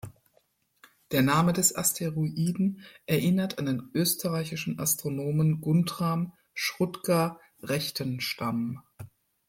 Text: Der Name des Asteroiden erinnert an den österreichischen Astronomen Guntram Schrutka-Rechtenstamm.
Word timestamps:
Der 1.11 1.21
Name 1.21 1.53
des 1.53 1.75
Asteroiden 1.75 2.81
erinnert 3.05 3.59
an 3.59 3.67
den 3.67 3.91
österreichischen 3.93 4.79
Astronomen 4.79 5.61
Guntram 5.61 6.33
Schrutka-Rechtenstamm. 6.55 8.81